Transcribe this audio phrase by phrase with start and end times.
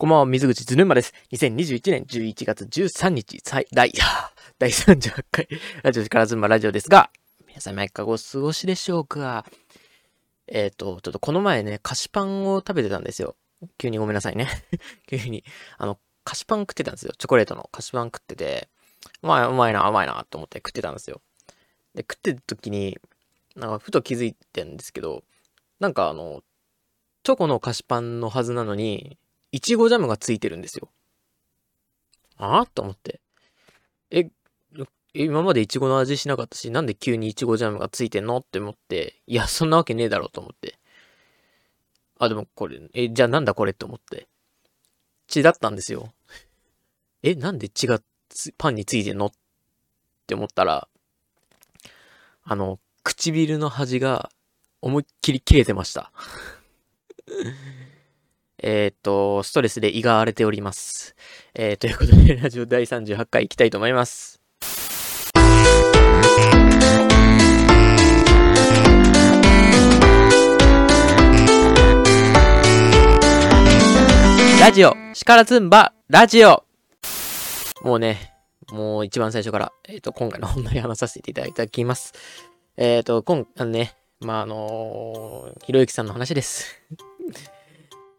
[0.00, 1.12] こんばんは、水口ずぬまです。
[1.32, 3.92] 2021年11月13日、最、第、
[4.56, 5.48] 第38回、
[5.82, 7.10] ラジオからずんまラジオですが、
[7.48, 9.44] 皆さん、いかがお過ごしでしょうか？
[10.46, 13.34] えっ、ー、と、ちょっとこの前ね、菓子パンを食べてたんですよ。
[13.76, 14.46] 急にごめんなさいね。
[15.10, 15.42] 急に、
[15.78, 17.12] あの、菓子パン食ってたんですよ。
[17.18, 18.68] チョコレートの菓子パン食ってて、
[19.20, 21.20] まい、うまいな、うまいな、と思って食ってたんですよ。
[21.96, 22.98] で、食ってる時に、
[23.56, 25.24] なんか、ふと気づいてんですけど、
[25.80, 26.44] なんかあの、
[27.24, 29.18] チョコの菓子パンのはずなのに、
[29.52, 30.90] いちごジャムがついてるんですよ。
[32.36, 33.20] ああと思って。
[34.10, 34.30] え、
[35.14, 40.78] 今までいちごの味しなかったし、なんで急にいちごジャムがついてんのって思って、いや、そんなわけねえだろうと思って。
[42.18, 44.28] あ、でもこれ、え、じゃあなんだこれって思って。
[45.26, 46.12] 血だったんですよ。
[47.22, 48.00] え、なんで血が
[48.58, 49.30] パンについてんのっ
[50.26, 50.88] て思ったら、
[52.44, 54.30] あの、唇の端が
[54.80, 56.12] 思いっきり切れてました。
[58.60, 61.14] えっと、ストレスで胃が荒れております。
[61.54, 64.40] えー、ということで、 ラジオ第38回いきたいと思います。
[74.60, 76.64] ラジオ、シカラズンバ、ラジオ
[77.82, 78.34] もうね、
[78.72, 82.12] もう一番最初から、えっ、ー、と、今回の本題話させていただきます。
[82.76, 86.82] えっ、ー、と、今、あのね、まあ、あのー、ひろゆきさんの話です。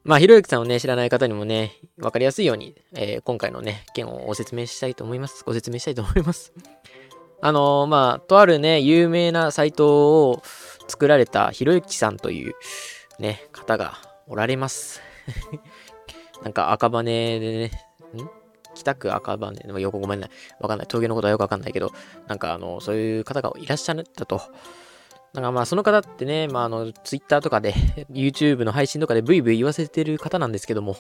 [0.10, 5.44] まあ、ひろゆきさんをね、知らない方にもね、わかりやすいように、えー、今回のね、件をご説明したいと思います。
[5.46, 6.52] ご説明したいと思います。
[7.42, 10.42] あのー、まあ、とあるね、有名なサイトを
[10.88, 12.56] 作られたひろゆきさんという
[13.20, 15.00] ね、方がおられます。
[16.42, 17.66] なんか赤羽でね、
[18.20, 18.28] ん？
[18.74, 20.30] 北区赤羽でもよくごめんない。
[20.60, 20.88] わかんない。
[20.88, 21.92] 峠のことはよくわかんないけど、
[22.26, 24.42] なんかあの、そういう方がいらっしゃったと。
[25.34, 27.74] なんかまあその方ってね、まああの、ツイッターとかで、
[28.12, 30.98] YouTube の配信とかでブイブイ言わせてる方なんですけども、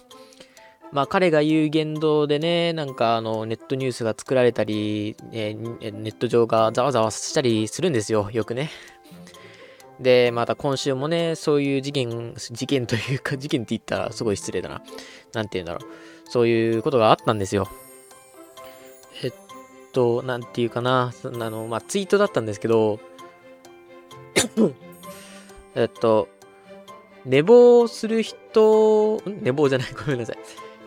[0.91, 8.69] まあ彼が言う言動でね、なんかあの、ネットニュースが作られたり、えー、ネット上がざわざわしたりするんですよ、よくね。
[9.99, 14.81] で、また今週もね、そういう事件、事件というか、 事件って言ったらすごい失礼だな。
[15.33, 16.29] なんて言うんだろう。
[16.29, 17.67] そういうことがあったんですよ。
[19.23, 19.33] えっ
[19.91, 21.11] と、なんていうかな。
[21.23, 22.99] あの、まあ、ツイートだったんですけど、
[25.75, 26.27] えっと、
[27.25, 30.37] 寝坊する人、寝坊じゃない、 ごめんなさい。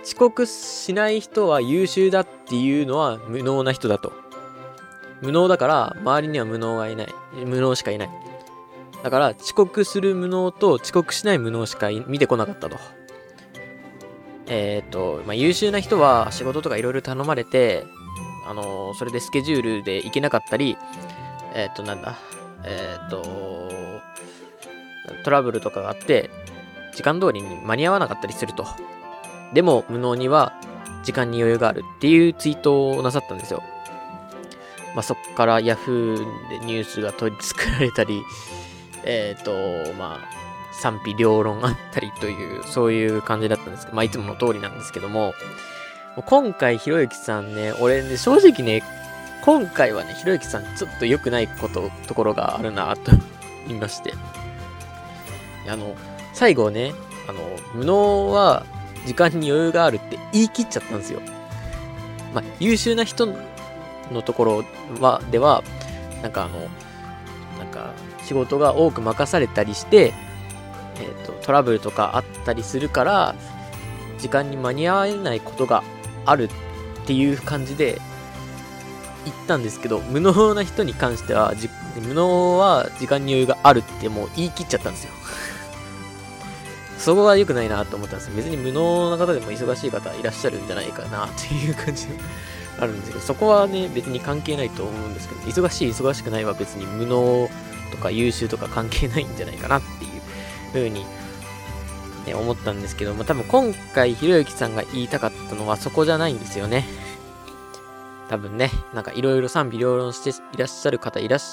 [0.03, 4.13] 遅刻しない人は優秀だっていうのは無能な人だと。
[5.21, 7.15] 無能だから、周りには無能がいない。
[7.47, 8.11] 無能しかいない。
[9.05, 12.77] だから、遅刻する無能と遅刻しない無能しか見てこなかったと。
[14.49, 17.85] えっ、と、まあ、優秀な人は仕事とかいろいろ頼まれて、
[18.49, 20.77] あのー、それでスケジュールで行けなかったり、
[21.55, 22.19] えっ、と、なんだ、
[22.65, 24.01] えっ、ー、と、
[25.25, 26.31] トラブルとかがあって、
[26.95, 28.67] 時間通りに間に合わなかったりすると。
[29.53, 30.53] でも、無能には
[31.05, 33.63] 時間に余裕があるっていうツイートをなさったんですよ。
[34.95, 36.17] まあ、そっから Yahoo
[36.51, 38.23] でニュースが取り作られたり、
[39.05, 39.45] えっ、ー、
[39.87, 40.43] と、まあ、
[40.81, 45.35] 賛否両論あったりという、そういう感じだったんですけど、まあ、いつもの通りなんですけども、
[46.27, 48.83] 今回、ひろゆきさんね、俺ね、正直ね、
[49.43, 53.11] 今回はね、ひろゆきさん、ちょっと良くないこと、ところがあるな、と
[53.67, 54.15] 言いまして。
[55.69, 55.97] あの、
[56.33, 56.95] 最後ね、
[57.29, 57.41] あの、
[57.75, 58.65] 無能は
[59.05, 61.21] 時間に余裕があるって言い切っちゃったんですよ。
[62.33, 63.27] まあ、優秀な人
[64.13, 64.65] のところ
[65.01, 65.65] は、では、
[66.23, 66.61] なんかあの、
[67.59, 67.91] なんか、
[68.23, 70.15] 仕事が多く任されたりして、
[71.01, 73.35] えっ、ー、と、トラブルとかあったりするから、
[74.19, 75.83] 時間に間に合えないことが
[76.27, 78.01] あるっていう感じで
[79.25, 81.55] 言ったんですけど、無能な人に関しては、
[81.97, 85.11] 無能は時間に余裕があるってもう言い切っちゃったんですよ。
[86.99, 92.13] そこが良くないなと思ったんです別に無能な方でも忙しい方いらっしゃるんじゃないかなっていう感じが
[92.81, 97.51] あるんですけど、そこはね、別に関係ないと思うんですけど、忙しい、忙しくないは別に無能
[97.91, 100.11] とか優秀とか関係ないんじゃないかなっていう
[100.73, 101.05] 風に、
[102.27, 107.02] ね、思ったんですけども、多分今回ひろゆきさんが言いたかったのはそこじゃないんですよね。
[108.33, 111.47] 多分ね、なんかいろいろ賛否両論していらっしゃる方いらっし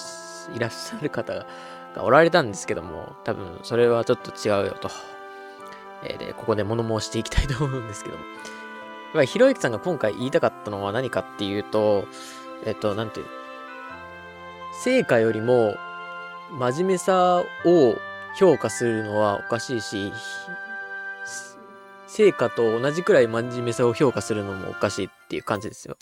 [0.56, 1.46] ゃる方
[1.94, 4.90] がおられたんですけども、多分それはちょっと違うよと。
[6.06, 8.24] えー、で、ここで物申していきたいと思うんですけども。
[8.24, 8.34] やっ
[9.14, 12.06] ぱりひろゆきさんが今回言いたかったのは何かっていうと、
[12.64, 13.26] えっ、と、なんていう、
[14.82, 15.76] 成果よりも
[16.58, 17.96] 真面目さを
[18.38, 20.14] 評価するのはおかしいし、
[22.08, 25.98] 成果と同じくらい真面目さを評価するのもおかしいっていう感じですよ。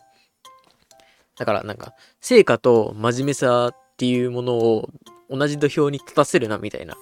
[1.38, 4.90] だからなんか、成果と真面目さっていうものを
[5.30, 6.96] 同じ土俵に立たせるなみたいな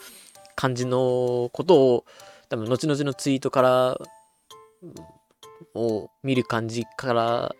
[0.56, 2.06] 感じのことを
[2.50, 3.98] 多分後々のツイートから
[5.74, 7.56] を見る感じから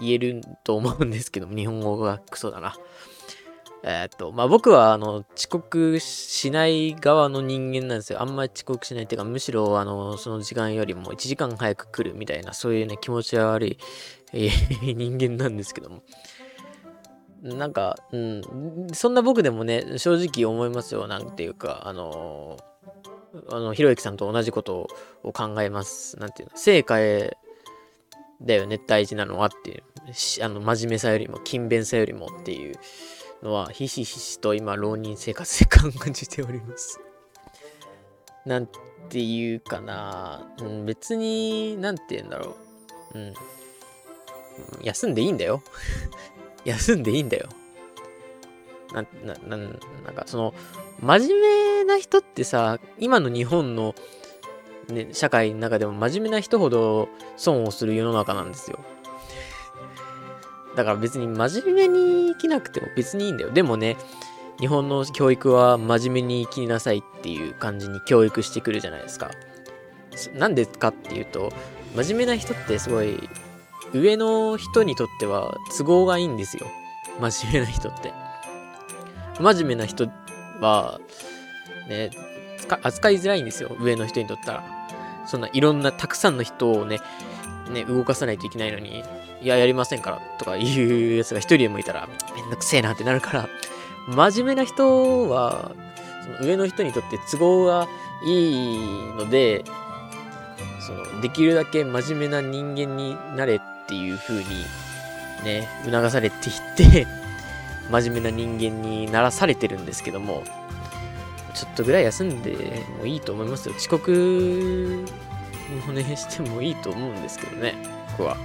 [0.00, 2.74] 言えると思うんですけど日本語がクソだな。
[3.84, 8.22] え、っと、まあ、僕は、あの、遅刻しない側の人間なんですよ。
[8.22, 13.78] あんまり遅刻しないっていうか、むしろ、あの、その時間よりも1時間早く来るみたいな、そういうね、気持ち悪い、
[14.32, 16.02] 人間なんですけども。
[17.42, 21.08] なんか、うん、そんな僕でもね、正直思いますよ。
[21.08, 22.56] なんていうか、あの
[23.50, 24.88] あの、ひろゆきさんと同じこと
[25.24, 26.18] を考えます。
[26.20, 27.36] なんていうの、成果へ
[28.42, 29.82] だよね、大事なのはっていう。
[30.42, 32.74] あの、真面目さよりも、勤勉さよりもっていう
[33.42, 37.00] のは、ひしひしと今、浪人生活で感じております。
[38.46, 38.68] なん
[39.08, 42.56] ていうかな、うん、別に、なんて言うんだろ
[43.14, 43.18] う。
[43.18, 43.34] うん。
[44.82, 45.62] 休んでいいんだよ。
[46.64, 47.48] 休んでいいんだよ。
[48.92, 49.78] な、な、ななん
[50.14, 50.54] かその、
[51.00, 53.94] 真面目な人ってさ、今の日本の、
[54.88, 58.78] ね、社会の中でも真面目な人ほど損をする世の中なんですよ。
[60.76, 63.50] だから別に真面目に生きなくても別にいいんだよ。
[63.50, 63.96] でもね、
[64.60, 69.30] 日本の教育は真面目に生きなさいっていう感じに教育してくるじゃないですか。
[70.34, 71.52] なんでかっていうと、
[71.96, 73.28] 真面目な人ってすごい
[73.92, 76.66] 上の人にとっては都合がいいんですよ。
[77.20, 78.12] 真面目な人って。
[79.40, 80.08] 真面目な人
[80.60, 81.00] は、
[81.88, 82.10] ね、
[82.82, 83.76] 扱いづらいんですよ。
[83.80, 84.64] 上の人にとったら。
[85.26, 86.98] そんないろんなたくさんの人をね、
[87.72, 89.04] ね、動かさないといけないのに、
[89.40, 93.48] いや、やりませんからとかいうやつが一人でもいたら、めんどくせえなってなるから、
[94.08, 95.72] 真面目な人は、
[96.24, 97.88] その上の人にとって都合が
[98.24, 98.78] いい
[99.16, 99.64] ので、
[100.86, 104.44] そのできるだけ真面目な人間になれっていう風に
[105.44, 107.06] ね、促されていって
[107.90, 110.44] 真面目な人間にならされてるんですけども、
[111.54, 113.74] ちょっとぐらい休んでもいいと思いますよ。
[113.76, 115.04] 遅刻
[115.72, 117.74] もね、してもいいと思うんですけどね、
[118.16, 118.36] 僕は。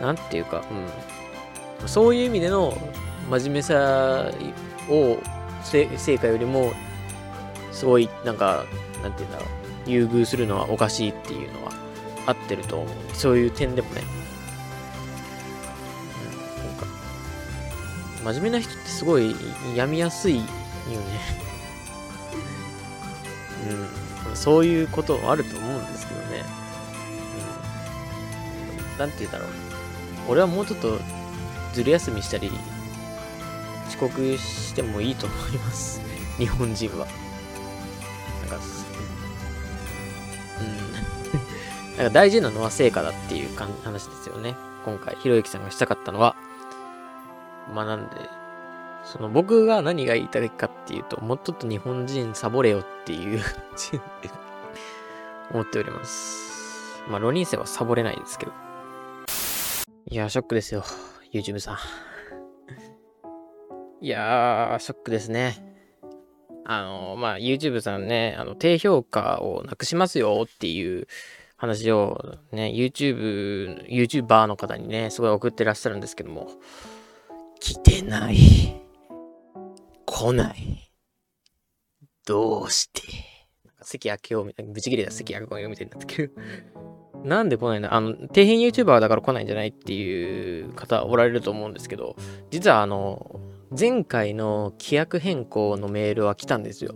[0.00, 0.64] なんていうか、
[1.80, 1.88] うん。
[1.88, 2.76] そういう意味での
[3.30, 4.30] 真面目さ
[4.88, 5.18] を
[5.62, 6.72] 成果よりも、
[7.72, 8.64] すごい、なんか、
[9.02, 9.46] なんていうんだろ
[9.86, 11.72] う、優遇するのはおかしいっていうのは
[12.26, 12.88] 合ってると思う。
[13.12, 14.02] そういう点でもね。
[16.58, 16.86] うん、なんか、
[18.24, 19.34] 真面目な人ってすごい
[19.74, 20.46] 病みやすいよね。
[24.28, 24.36] うん。
[24.36, 26.44] そういうこともあると思うんですけどね。
[28.92, 28.98] うん。
[28.98, 29.48] なんて言うんだろう。
[30.28, 30.98] 俺はもうちょっと
[31.72, 32.50] ずる休みしたり、
[33.88, 36.00] 遅刻してもいいと思います。
[36.38, 37.06] 日本人は。
[38.40, 38.64] なんか、
[40.60, 41.96] うん。
[41.96, 44.56] なんか大事なのは成果だっていう話ですよね。
[44.84, 46.36] 今回、ひろゆきさんがしたかったのは。
[47.72, 48.16] まあなんで、
[49.04, 53.40] その僕が何が言いたいかっていうと、もうちょっと日本人サボれよっていう
[55.52, 57.02] 思っております。
[57.08, 58.52] まあ、浪人生はサボれないですけど。
[60.06, 60.82] いやーショックですよ。
[61.32, 61.78] YouTube さん。
[64.00, 65.74] いやー、ショックですね。
[66.64, 71.06] あの、まあ、YouTube さんね、あの、低評価をなくしますよっていう
[71.56, 76.48] 話をね、YouTube、YouTuber の方にね、すごい送ってらっしゃるんですけども、
[77.60, 78.83] 来てない。
[80.06, 80.90] 来ない。
[82.26, 83.02] どうして？
[83.64, 86.34] なんか関明夫みたいな、ブチ切れた関明夫みたいになってくる。
[87.24, 87.92] なんで来ないの？
[87.94, 92.16] あの、底辺 YouTuber だから来ないんじゃないっていう方おられると思うんですけど、
[92.50, 93.40] 実はあの、
[93.78, 96.94] 前回の規約変更のメールは来たんですよ。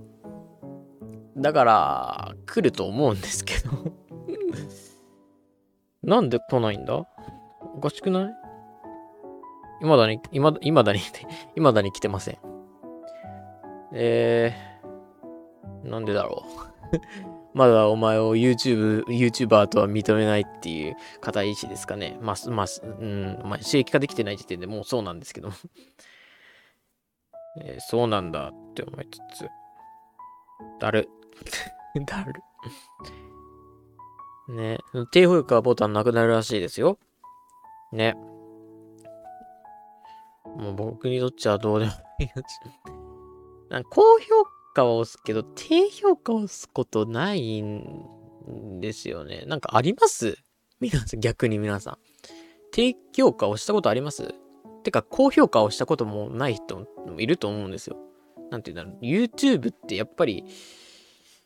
[1.37, 3.95] だから、来ると思うんですけど
[6.03, 7.07] なんで来ないんだ？
[7.75, 8.35] おかしくない？
[9.81, 10.99] 未だに、未だに、
[11.55, 12.39] 未だに来てません。
[13.93, 16.45] えー、なんでだろ
[16.93, 16.97] う
[17.55, 22.19] まだお前を YouTube、YouTuber とは認めないっていう固い意志ですかね。
[22.21, 25.55] まあ、まあ、うん、まあ、刺激化できてない時点でもうそうなんですけども
[27.61, 29.49] えー、そうなんだって思いつつ、
[30.79, 31.09] だる。
[32.07, 32.43] だる。
[34.55, 34.79] ね。
[35.11, 36.99] 低評価ボタンなくなるらしいですよ。
[37.93, 38.15] ね。
[40.57, 42.98] もう僕にとっちゃどうでもいいな。
[43.91, 44.45] 高評
[44.75, 49.45] 価は押すけど、低評価を押すことないんですよね。
[49.47, 50.37] なんかあります？
[50.81, 51.99] 皆さん、逆に皆さん。
[52.73, 54.35] 低評価を押したことあります？
[54.85, 57.97] てか、高評価をしたこともない人もいると思うんですよ。
[58.51, 59.05] なんて言うんだろう。
[59.05, 60.45] YouTube ってやっぱり、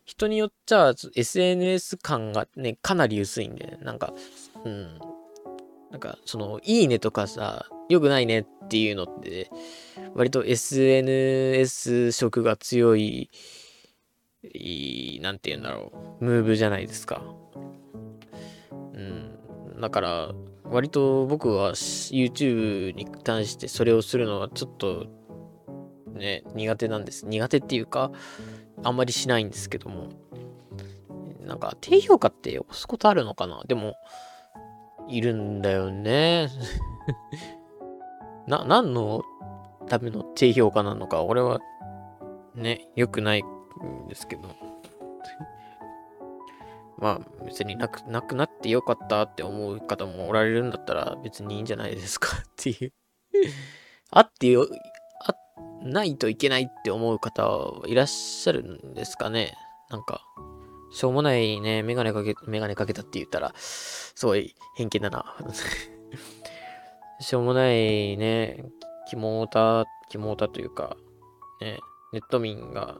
[0.04, 4.12] 人によっちゃ SNS 感がね、かなり薄いんで、なんか、
[4.64, 4.98] うん。
[5.92, 9.50] なんか、その、いいねとかさ、良くないねっていうのって、
[10.14, 13.30] 割と SNS 色が強い、
[14.54, 17.22] いい、なんて言うんだろう、ムーブじゃないですか。
[18.94, 20.32] うんだから、
[20.64, 25.06] 割と僕は YouTube に対してそれをするのはちょっと
[26.14, 27.26] ね、苦手なんです。
[27.26, 28.10] 苦手っていうか、
[28.82, 30.08] あんまりしないんですけども。
[31.40, 33.62] なんか、低評価って押すことあるのかな？
[33.66, 33.94] でも、
[35.12, 36.48] いるんだよね。
[38.48, 39.22] な、何の
[39.88, 41.60] ための低評価なのか、俺は、
[42.54, 44.48] ね、良くないんですけど。
[46.96, 52.92] まあ、別になく、なくなってよかったって思う方もおられるんだったら別にいいんじゃないですか っていう
[54.10, 54.66] あってよ、
[55.26, 55.34] あ、
[55.82, 59.54] ないといけないって思う方はいらっしゃるんですかね
[59.90, 60.22] なんか、
[60.92, 65.36] しょうもないね、メガネかけ、メガネかけたって言ったら、すごい偏見だな。
[67.20, 68.64] しょうもないね、
[69.08, 70.96] キモータ、キモータというか、
[71.60, 71.80] ね、
[72.12, 72.98] ネット民が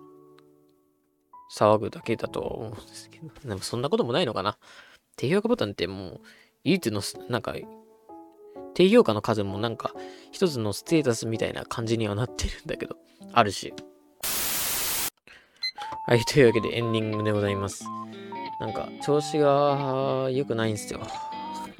[1.52, 4.56] 騒ぐだけだと思うんですけど、でもそんなこともないのかな。
[5.16, 6.20] 低評価ボタンってもう、
[6.64, 7.54] 唯一の、なんか、
[8.74, 9.92] 低評価の数もなんか、
[10.30, 12.96] 一つのステータスみたいな感じにはなってるんだけど、
[13.32, 13.74] あるし。
[16.06, 17.84] はい、というわけでエンディングでございます。
[18.58, 21.00] なんか、調子が良くないんですよ。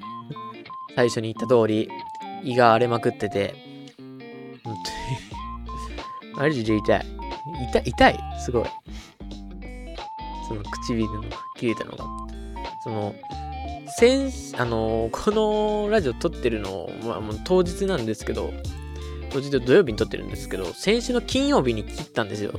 [0.95, 1.89] 最初に言った通り、
[2.45, 3.55] 胃が荒れまくってて、
[4.65, 4.75] 本
[6.33, 7.07] 当に マジで痛い。
[7.71, 8.65] 痛い、痛いすごい。
[10.49, 11.25] その唇の
[11.57, 12.05] 切れたのが。
[12.85, 13.15] その、
[13.99, 18.53] 先、あのこのラジオ撮ってるの、まあ、もう当日なんですけど、
[19.31, 22.53] 当日土曜日に撮ってるんですけど、先週の金曜日に切ったんですよ。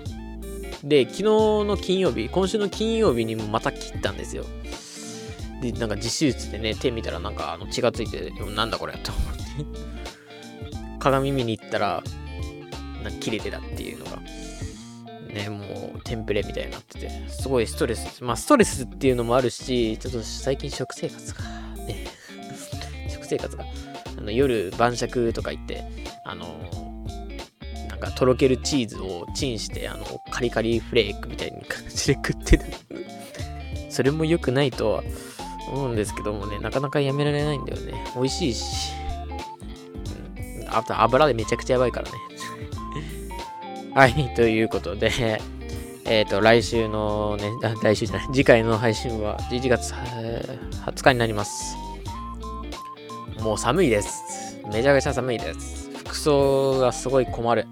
[0.84, 4.46] で、昨日の金曜日、今週の金曜日にもまた切ったんですよ。
[5.62, 9.44] で、なんか実手術でね、手見たらなんかあの血がついて、なんだこれと思って。
[11.00, 12.04] 鏡見に行ったら、
[13.02, 14.22] なんか切れてたっていうのが、
[15.34, 18.22] ね、もうテンプレみたいになってて、すごいストレス。
[18.22, 21.44] まあストレスっていうのもあるし、ちょっと最近食生活が、
[21.86, 22.08] ね、
[23.10, 23.66] 食生活が、
[24.18, 25.86] あの夜晩酌とか言って、
[26.26, 26.46] あの
[28.04, 32.64] かとろけるチーズをチンして、あの、カリカリフレークみたいな感じで食ってる
[33.90, 35.04] それも良くないとは
[35.72, 37.94] 思うんですけどもね、なかなかやめられないんだよね。
[38.16, 38.92] 美味しいし。
[40.62, 42.18] うん、あと油でめちゃくちゃやばいからね。
[43.94, 45.12] はい、ということで、
[46.06, 51.76] えっ、ー、と、来週のね、来週じゃない、次回の配信は11月20日になります。
[53.40, 54.60] もう寒いです。
[54.72, 55.83] めちゃくちゃ寒いです。
[56.14, 57.66] 服装がすごい困る。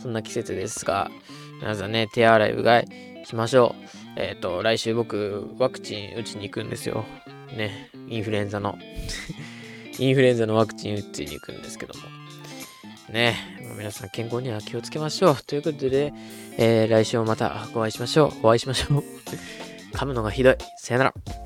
[0.00, 1.10] そんな季節ですが、
[1.60, 2.86] 皆さんね、手洗い、うがい
[3.24, 4.20] しましょう。
[4.20, 7.04] えっ、ー、と、来週僕、ワクチン打ちに行くんですよ。
[7.56, 8.78] ね、インフルエンザの。
[9.98, 12.00] インフルエンザのワクチン打ちに行くんですけども。
[13.10, 13.36] ね、
[13.76, 15.36] 皆さん健康には気をつけましょう。
[15.44, 16.12] ということで、
[16.56, 18.46] えー、来週もまたお会いしましょう。
[18.46, 19.04] お会いしましょう。
[19.92, 20.56] 噛むのがひどい。
[20.78, 21.43] さよなら。